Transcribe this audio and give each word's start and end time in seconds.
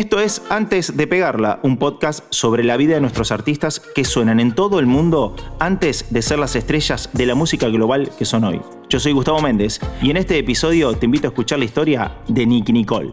Esto 0.00 0.18
es 0.18 0.40
Antes 0.48 0.96
de 0.96 1.06
Pegarla, 1.06 1.60
un 1.62 1.76
podcast 1.76 2.24
sobre 2.30 2.64
la 2.64 2.78
vida 2.78 2.94
de 2.94 3.02
nuestros 3.02 3.32
artistas 3.32 3.80
que 3.80 4.06
suenan 4.06 4.40
en 4.40 4.54
todo 4.54 4.78
el 4.78 4.86
mundo 4.86 5.36
antes 5.58 6.06
de 6.08 6.22
ser 6.22 6.38
las 6.38 6.56
estrellas 6.56 7.10
de 7.12 7.26
la 7.26 7.34
música 7.34 7.68
global 7.68 8.10
que 8.18 8.24
son 8.24 8.44
hoy. 8.44 8.62
Yo 8.88 8.98
soy 8.98 9.12
Gustavo 9.12 9.42
Méndez 9.42 9.78
y 10.00 10.10
en 10.10 10.16
este 10.16 10.38
episodio 10.38 10.94
te 10.94 11.04
invito 11.04 11.26
a 11.26 11.32
escuchar 11.32 11.58
la 11.58 11.66
historia 11.66 12.16
de 12.26 12.46
Nicky 12.46 12.72
Nicole. 12.72 13.12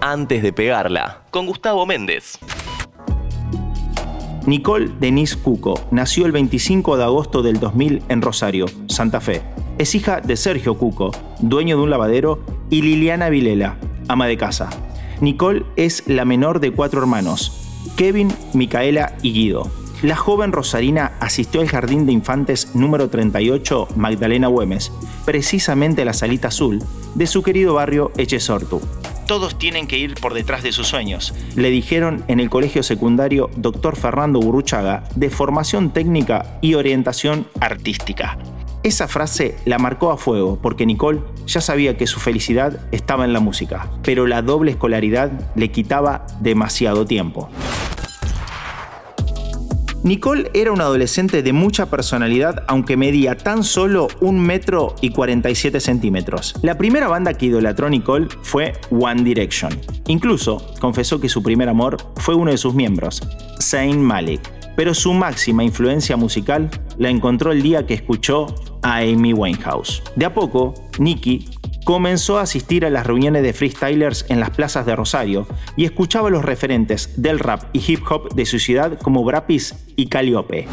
Antes 0.00 0.40
de 0.44 0.52
Pegarla, 0.52 1.24
con 1.32 1.46
Gustavo 1.46 1.84
Méndez. 1.84 2.38
Nicole 4.46 4.88
Denise 5.00 5.36
Cuco 5.36 5.80
nació 5.90 6.26
el 6.26 6.32
25 6.32 6.96
de 6.96 7.02
agosto 7.02 7.42
del 7.42 7.58
2000 7.58 8.04
en 8.08 8.22
Rosario, 8.22 8.66
Santa 8.86 9.20
Fe. 9.20 9.42
Es 9.78 9.96
hija 9.96 10.20
de 10.20 10.36
Sergio 10.36 10.78
Cuco, 10.78 11.10
dueño 11.40 11.76
de 11.76 11.82
un 11.82 11.90
lavadero, 11.90 12.38
y 12.70 12.82
Liliana 12.82 13.28
Vilela, 13.28 13.78
ama 14.08 14.26
de 14.26 14.36
casa. 14.36 14.70
Nicole 15.20 15.64
es 15.76 16.04
la 16.06 16.24
menor 16.24 16.60
de 16.60 16.72
cuatro 16.72 17.00
hermanos, 17.00 17.62
Kevin, 17.96 18.32
Micaela 18.54 19.16
y 19.22 19.32
Guido. 19.32 19.70
La 20.02 20.16
joven 20.16 20.50
rosarina 20.50 21.12
asistió 21.20 21.60
al 21.60 21.68
jardín 21.68 22.06
de 22.06 22.12
infantes 22.12 22.74
número 22.74 23.08
38 23.08 23.88
Magdalena 23.94 24.48
Güemes, 24.48 24.90
precisamente 25.24 26.02
a 26.02 26.04
la 26.04 26.12
salita 26.12 26.48
azul 26.48 26.82
de 27.14 27.26
su 27.28 27.44
querido 27.44 27.74
barrio 27.74 28.10
Echesortu. 28.16 28.80
Todos 29.28 29.56
tienen 29.56 29.86
que 29.86 29.98
ir 29.98 30.14
por 30.14 30.34
detrás 30.34 30.64
de 30.64 30.72
sus 30.72 30.88
sueños, 30.88 31.32
le 31.54 31.70
dijeron 31.70 32.24
en 32.26 32.40
el 32.40 32.50
colegio 32.50 32.82
secundario 32.82 33.48
Dr. 33.56 33.94
Fernando 33.94 34.40
Burruchaga 34.40 35.04
de 35.14 35.30
formación 35.30 35.92
técnica 35.92 36.58
y 36.60 36.74
orientación 36.74 37.46
artística. 37.60 38.36
Esa 38.82 39.06
frase 39.06 39.56
la 39.64 39.78
marcó 39.78 40.10
a 40.10 40.16
fuego 40.16 40.58
porque 40.60 40.86
Nicole 40.86 41.20
ya 41.46 41.60
sabía 41.60 41.96
que 41.96 42.08
su 42.08 42.18
felicidad 42.18 42.80
estaba 42.90 43.24
en 43.24 43.32
la 43.32 43.38
música, 43.38 43.88
pero 44.02 44.26
la 44.26 44.42
doble 44.42 44.72
escolaridad 44.72 45.30
le 45.54 45.70
quitaba 45.70 46.26
demasiado 46.40 47.06
tiempo. 47.06 47.48
Nicole 50.02 50.50
era 50.52 50.72
una 50.72 50.82
adolescente 50.82 51.44
de 51.44 51.52
mucha 51.52 51.86
personalidad, 51.86 52.64
aunque 52.66 52.96
medía 52.96 53.36
tan 53.36 53.62
solo 53.62 54.08
un 54.20 54.40
metro 54.40 54.96
y 55.00 55.10
47 55.10 55.78
centímetros. 55.78 56.56
La 56.62 56.76
primera 56.76 57.06
banda 57.06 57.34
que 57.34 57.46
idolatró 57.46 57.88
Nicole 57.88 58.26
fue 58.42 58.72
One 58.90 59.22
Direction. 59.22 59.78
Incluso 60.08 60.74
confesó 60.80 61.20
que 61.20 61.28
su 61.28 61.40
primer 61.40 61.68
amor 61.68 61.98
fue 62.16 62.34
uno 62.34 62.50
de 62.50 62.58
sus 62.58 62.74
miembros, 62.74 63.22
Zayn 63.60 64.02
Malik. 64.02 64.40
Pero 64.74 64.92
su 64.92 65.12
máxima 65.12 65.62
influencia 65.62 66.16
musical 66.16 66.68
la 66.98 67.10
encontró 67.10 67.52
el 67.52 67.62
día 67.62 67.86
que 67.86 67.94
escuchó 67.94 68.46
a 68.82 68.98
Amy 68.98 69.32
Winehouse. 69.32 70.02
De 70.16 70.26
a 70.26 70.34
poco, 70.34 70.74
Nicky 70.98 71.48
comenzó 71.84 72.38
a 72.38 72.42
asistir 72.42 72.84
a 72.84 72.90
las 72.90 73.06
reuniones 73.06 73.42
de 73.42 73.52
freestylers 73.52 74.26
en 74.28 74.40
las 74.40 74.50
plazas 74.50 74.86
de 74.86 74.96
Rosario 74.96 75.46
y 75.76 75.84
escuchaba 75.84 76.30
los 76.30 76.44
referentes 76.44 77.20
del 77.20 77.38
rap 77.38 77.64
y 77.72 77.82
hip 77.86 78.00
hop 78.10 78.34
de 78.34 78.46
su 78.46 78.58
ciudad 78.58 78.98
como 78.98 79.24
Brapis 79.24 79.74
y 79.96 80.06
Calliope. 80.06 80.68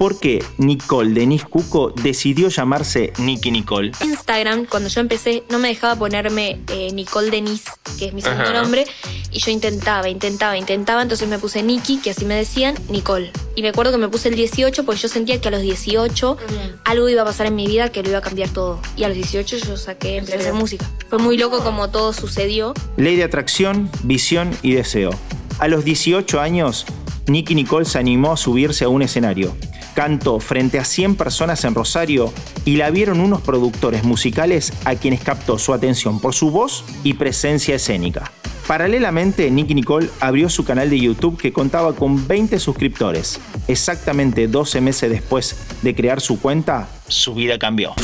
¿Por 0.00 0.18
qué 0.18 0.42
Nicole 0.56 1.12
Denise 1.12 1.44
Cuco 1.44 1.90
decidió 1.90 2.48
llamarse 2.48 3.12
Nicky 3.18 3.50
Nicole? 3.50 3.92
Instagram, 4.02 4.64
cuando 4.64 4.88
yo 4.88 5.02
empecé, 5.02 5.42
no 5.50 5.58
me 5.58 5.68
dejaba 5.68 5.94
ponerme 5.94 6.58
eh, 6.68 6.90
Nicole 6.94 7.30
Denise, 7.30 7.70
que 7.98 8.06
es 8.06 8.14
mi 8.14 8.22
segundo 8.22 8.50
nombre, 8.50 8.86
y 9.30 9.40
yo 9.40 9.50
intentaba, 9.50 10.08
intentaba, 10.08 10.56
intentaba, 10.56 11.02
entonces 11.02 11.28
me 11.28 11.38
puse 11.38 11.62
Nicky, 11.62 11.98
que 11.98 12.12
así 12.12 12.24
me 12.24 12.34
decían, 12.34 12.76
Nicole. 12.88 13.30
Y 13.56 13.60
me 13.60 13.68
acuerdo 13.68 13.92
que 13.92 13.98
me 13.98 14.08
puse 14.08 14.30
el 14.30 14.36
18 14.36 14.86
porque 14.86 15.02
yo 15.02 15.08
sentía 15.08 15.38
que 15.38 15.48
a 15.48 15.50
los 15.50 15.60
18 15.60 16.38
algo 16.86 17.08
iba 17.10 17.20
a 17.20 17.26
pasar 17.26 17.48
en 17.48 17.56
mi 17.56 17.66
vida 17.66 17.92
que 17.92 18.02
lo 18.02 18.08
iba 18.08 18.20
a 18.20 18.22
cambiar 18.22 18.48
todo. 18.48 18.80
Y 18.96 19.04
a 19.04 19.08
los 19.08 19.18
18 19.18 19.58
yo 19.58 19.76
saqué, 19.76 20.16
empecé 20.16 20.38
a 20.38 20.40
hacer 20.40 20.54
música. 20.54 20.90
Fue 21.10 21.18
muy 21.18 21.36
loco 21.36 21.62
como 21.62 21.90
todo 21.90 22.14
sucedió. 22.14 22.72
Ley 22.96 23.16
de 23.16 23.24
atracción, 23.24 23.90
visión 24.04 24.50
y 24.62 24.72
deseo. 24.72 25.10
A 25.58 25.68
los 25.68 25.84
18 25.84 26.40
años, 26.40 26.86
Nicky 27.26 27.54
Nicole 27.54 27.84
se 27.84 27.98
animó 27.98 28.32
a 28.32 28.38
subirse 28.38 28.84
a 28.84 28.88
un 28.88 29.02
escenario 29.02 29.54
cantó 29.94 30.40
frente 30.40 30.78
a 30.78 30.84
100 30.84 31.16
personas 31.16 31.64
en 31.64 31.74
Rosario 31.74 32.32
y 32.64 32.76
la 32.76 32.90
vieron 32.90 33.20
unos 33.20 33.40
productores 33.40 34.04
musicales 34.04 34.72
a 34.84 34.94
quienes 34.94 35.20
captó 35.20 35.58
su 35.58 35.72
atención 35.72 36.20
por 36.20 36.34
su 36.34 36.50
voz 36.50 36.84
y 37.04 37.14
presencia 37.14 37.74
escénica. 37.74 38.30
Paralelamente, 38.66 39.50
Nicky 39.50 39.74
Nicole 39.74 40.10
abrió 40.20 40.48
su 40.48 40.64
canal 40.64 40.90
de 40.90 41.00
YouTube 41.00 41.36
que 41.36 41.52
contaba 41.52 41.94
con 41.94 42.28
20 42.28 42.58
suscriptores. 42.60 43.40
Exactamente 43.66 44.46
12 44.46 44.80
meses 44.80 45.10
después 45.10 45.56
de 45.82 45.94
crear 45.94 46.20
su 46.20 46.40
cuenta, 46.40 46.88
su 47.08 47.34
vida 47.34 47.58
cambió. 47.58 47.94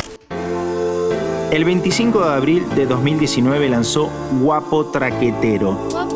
El 1.52 1.64
25 1.64 2.24
de 2.24 2.34
abril 2.34 2.64
de 2.74 2.86
2019 2.86 3.68
lanzó 3.68 4.10
Guapo 4.40 4.86
Traquetero 4.86 6.15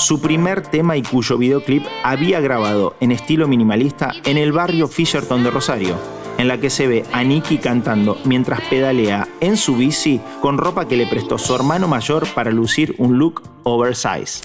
su 0.00 0.20
primer 0.20 0.62
tema 0.62 0.96
y 0.96 1.02
cuyo 1.02 1.36
videoclip 1.36 1.84
había 2.02 2.40
grabado 2.40 2.96
en 3.00 3.12
estilo 3.12 3.46
minimalista 3.46 4.12
en 4.24 4.38
el 4.38 4.50
barrio 4.50 4.88
Fisherton 4.88 5.44
de 5.44 5.50
Rosario, 5.50 5.96
en 6.38 6.48
la 6.48 6.58
que 6.58 6.70
se 6.70 6.86
ve 6.86 7.04
a 7.12 7.22
Nicky 7.22 7.58
cantando 7.58 8.16
mientras 8.24 8.62
pedalea 8.62 9.28
en 9.40 9.56
su 9.56 9.76
bici 9.76 10.20
con 10.40 10.56
ropa 10.58 10.88
que 10.88 10.96
le 10.96 11.06
prestó 11.06 11.36
su 11.36 11.54
hermano 11.54 11.86
mayor 11.86 12.26
para 12.34 12.50
lucir 12.50 12.94
un 12.98 13.18
look 13.18 13.42
oversize. 13.64 14.42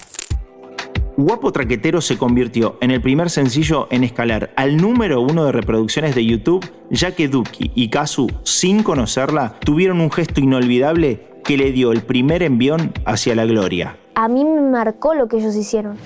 Guapo 1.16 1.50
Traquetero 1.50 2.02
se 2.02 2.18
convirtió 2.18 2.76
en 2.82 2.90
el 2.90 3.00
primer 3.00 3.30
sencillo 3.30 3.88
en 3.90 4.04
escalar 4.04 4.52
al 4.56 4.76
número 4.76 5.22
uno 5.22 5.46
de 5.46 5.52
reproducciones 5.52 6.14
de 6.14 6.26
YouTube, 6.26 6.68
ya 6.90 7.14
que 7.14 7.28
Duki 7.28 7.70
y 7.74 7.88
Kazu, 7.88 8.30
sin 8.42 8.82
conocerla, 8.82 9.58
tuvieron 9.60 10.02
un 10.02 10.12
gesto 10.12 10.42
inolvidable 10.42 11.26
que 11.42 11.56
le 11.56 11.72
dio 11.72 11.92
el 11.92 12.02
primer 12.02 12.42
envión 12.42 12.92
hacia 13.06 13.34
la 13.34 13.46
gloria 13.46 13.96
a 14.16 14.28
mí 14.28 14.44
me 14.46 14.62
marcó 14.62 15.14
lo 15.14 15.28
que 15.28 15.36
ellos 15.36 15.54
hicieron. 15.54 15.98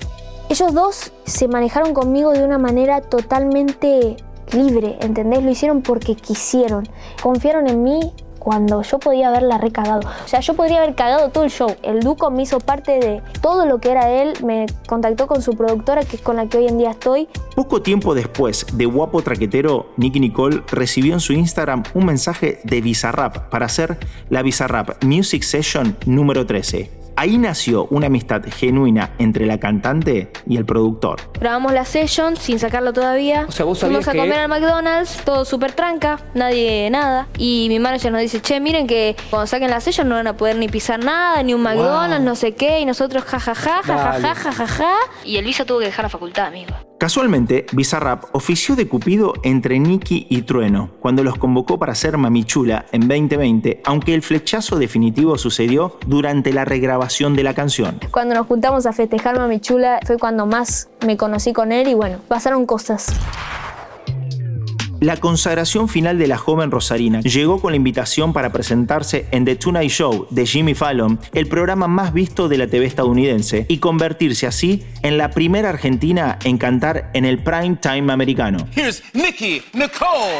Ellos 0.49 0.73
dos 0.73 1.13
se 1.23 1.47
manejaron 1.47 1.93
conmigo 1.93 2.31
de 2.31 2.43
una 2.43 2.57
manera 2.57 2.99
totalmente 2.99 4.17
libre, 4.51 4.97
¿entendés? 4.99 5.41
Lo 5.41 5.49
hicieron 5.49 5.81
porque 5.81 6.15
quisieron. 6.15 6.83
Confiaron 7.23 7.69
en 7.69 7.83
mí 7.83 8.13
cuando 8.37 8.81
yo 8.81 8.99
podía 8.99 9.29
haberla 9.29 9.59
recagado. 9.59 10.01
O 10.25 10.27
sea, 10.27 10.41
yo 10.41 10.55
podría 10.55 10.79
haber 10.79 10.93
cagado 10.93 11.29
todo 11.29 11.45
el 11.45 11.51
show. 11.51 11.73
El 11.83 12.01
Duco 12.01 12.29
me 12.31 12.43
hizo 12.43 12.59
parte 12.59 12.99
de 12.99 13.21
todo 13.39 13.65
lo 13.65 13.79
que 13.79 13.91
era 13.91 14.09
él, 14.09 14.33
me 14.43 14.65
contactó 14.89 15.27
con 15.27 15.41
su 15.41 15.53
productora, 15.53 16.03
que 16.03 16.17
es 16.17 16.21
con 16.21 16.35
la 16.35 16.47
que 16.47 16.57
hoy 16.57 16.67
en 16.67 16.77
día 16.77 16.91
estoy. 16.91 17.29
Poco 17.55 17.81
tiempo 17.81 18.13
después 18.13 18.65
de 18.73 18.85
Guapo 18.87 19.21
Traquetero, 19.21 19.85
Nicky 19.95 20.19
Nicole 20.19 20.63
recibió 20.69 21.13
en 21.13 21.21
su 21.21 21.31
Instagram 21.31 21.83
un 21.93 22.07
mensaje 22.07 22.59
de 22.65 22.81
Bizarrap 22.81 23.49
para 23.49 23.67
hacer 23.67 23.97
la 24.29 24.41
Bizarrap 24.41 25.01
Music 25.01 25.43
Session 25.43 25.95
número 26.05 26.45
13. 26.45 27.00
Ahí 27.15 27.37
nació 27.37 27.85
una 27.91 28.07
amistad 28.07 28.41
genuina 28.57 29.11
entre 29.19 29.45
la 29.45 29.59
cantante 29.59 30.31
y 30.47 30.57
el 30.57 30.65
productor. 30.65 31.19
Grabamos 31.39 31.73
la 31.73 31.85
session 31.85 32.37
sin 32.37 32.57
sacarlo 32.59 32.93
todavía. 32.93 33.45
O 33.47 33.51
sea, 33.51 33.65
vos 33.65 33.79
Fuimos 33.79 34.07
a 34.07 34.11
que- 34.11 34.17
comer 34.17 34.39
al 34.39 34.47
McDonald's, 34.49 35.17
todo 35.25 35.45
súper 35.45 35.73
tranca, 35.73 36.19
nadie 36.33 36.89
nada. 36.89 37.27
Y 37.37 37.67
mi 37.69 37.79
manager 37.79 38.11
nos 38.11 38.21
dice, 38.21 38.39
che, 38.41 38.59
miren 38.59 38.87
que 38.87 39.15
cuando 39.29 39.47
saquen 39.47 39.69
la 39.69 39.79
session 39.81 40.07
no 40.09 40.15
van 40.15 40.27
a 40.27 40.37
poder 40.37 40.55
ni 40.57 40.67
pisar 40.67 41.03
nada, 41.03 41.41
ni 41.43 41.53
un 41.53 41.61
McDonald's, 41.61 42.23
no 42.25 42.35
sé 42.35 42.53
qué. 42.53 42.79
Y 42.79 42.85
nosotros 42.85 43.23
jajaja, 43.23 43.81
jajaja, 43.83 44.33
jajaja. 44.35 44.93
Y 45.25 45.37
el 45.37 45.45
Visa 45.45 45.65
tuvo 45.65 45.79
que 45.79 45.85
dejar 45.85 46.05
la 46.05 46.09
facultad, 46.09 46.47
amigo. 46.47 46.73
Casualmente, 47.01 47.65
Bizarrap 47.71 48.25
ofició 48.31 48.75
de 48.75 48.87
cupido 48.87 49.33
entre 49.41 49.79
Nicky 49.79 50.27
y 50.29 50.43
Trueno 50.43 50.91
cuando 50.99 51.23
los 51.23 51.35
convocó 51.35 51.79
para 51.79 51.93
hacer 51.93 52.15
Mamichula 52.15 52.85
en 52.91 53.07
2020, 53.07 53.81
aunque 53.85 54.13
el 54.13 54.21
flechazo 54.21 54.77
definitivo 54.77 55.35
sucedió 55.39 55.97
durante 56.05 56.53
la 56.53 56.63
regrabación 56.63 57.35
de 57.35 57.41
la 57.41 57.55
canción. 57.55 57.99
Cuando 58.11 58.35
nos 58.35 58.45
juntamos 58.45 58.85
a 58.85 58.93
festejar 58.93 59.35
Mami 59.35 59.59
Chula 59.59 59.99
fue 60.05 60.19
cuando 60.19 60.45
más 60.45 60.89
me 61.03 61.17
conocí 61.17 61.53
con 61.53 61.71
él 61.71 61.87
y 61.87 61.95
bueno, 61.95 62.19
pasaron 62.27 62.67
cosas. 62.67 63.07
La 65.01 65.17
consagración 65.17 65.89
final 65.89 66.19
de 66.19 66.27
la 66.27 66.37
joven 66.37 66.69
Rosarina 66.69 67.21
llegó 67.21 67.59
con 67.59 67.71
la 67.71 67.75
invitación 67.75 68.33
para 68.33 68.51
presentarse 68.51 69.25
en 69.31 69.45
The 69.45 69.55
Tonight 69.55 69.89
Show 69.89 70.27
de 70.29 70.45
Jimmy 70.45 70.75
Fallon, 70.75 71.19
el 71.33 71.47
programa 71.47 71.87
más 71.87 72.13
visto 72.13 72.47
de 72.47 72.59
la 72.59 72.67
TV 72.67 72.85
estadounidense, 72.85 73.65
y 73.67 73.79
convertirse 73.79 74.45
así 74.45 74.83
en 75.01 75.17
la 75.17 75.31
primera 75.31 75.69
argentina 75.69 76.37
en 76.43 76.59
cantar 76.59 77.09
en 77.15 77.25
el 77.25 77.41
prime 77.41 77.77
time 77.81 78.13
americano. 78.13 78.59
Here's 78.75 79.01
Nikki 79.15 79.63
Nicole. 79.73 80.37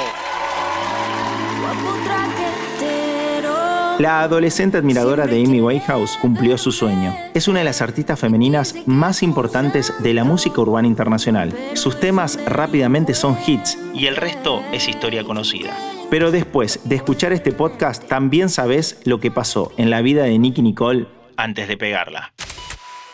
La 4.01 4.23
adolescente 4.23 4.79
admiradora 4.79 5.27
de 5.27 5.43
Amy 5.45 5.61
Winehouse 5.61 6.17
cumplió 6.19 6.57
su 6.57 6.71
sueño. 6.71 7.15
Es 7.35 7.47
una 7.47 7.59
de 7.59 7.65
las 7.65 7.83
artistas 7.83 8.19
femeninas 8.19 8.73
más 8.87 9.21
importantes 9.21 9.93
de 9.99 10.15
la 10.15 10.23
música 10.23 10.59
urbana 10.59 10.87
internacional. 10.87 11.53
Sus 11.75 11.99
temas 11.99 12.39
rápidamente 12.47 13.13
son 13.13 13.37
hits 13.45 13.77
y 13.93 14.07
el 14.07 14.15
resto 14.15 14.63
es 14.71 14.87
historia 14.87 15.23
conocida. 15.23 15.77
Pero 16.09 16.31
después 16.31 16.79
de 16.83 16.95
escuchar 16.95 17.31
este 17.31 17.51
podcast 17.51 18.07
también 18.07 18.49
sabes 18.49 18.99
lo 19.05 19.19
que 19.19 19.29
pasó 19.29 19.71
en 19.77 19.91
la 19.91 20.01
vida 20.01 20.23
de 20.23 20.39
Nicky 20.39 20.63
Nicole 20.63 21.05
antes 21.37 21.67
de 21.67 21.77
pegarla. 21.77 22.33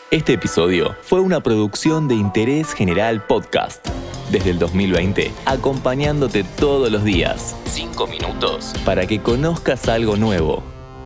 Este 0.10 0.31
episodio 0.31 0.95
fue 1.01 1.19
una 1.19 1.42
producción 1.42 2.07
de 2.07 2.16
Interés 2.16 2.74
General 2.74 3.22
Podcast. 3.28 3.86
Desde 4.31 4.51
el 4.51 4.60
2020, 4.60 5.33
acompañándote 5.45 6.45
todos 6.45 6.90
los 6.90 7.04
días. 7.04 7.57
Cinco 7.66 8.07
minutos 8.07 8.74
para 8.86 9.06
que 9.06 9.19
conozcas 9.19 9.90
algo 9.90 10.16
nuevo 10.16 10.76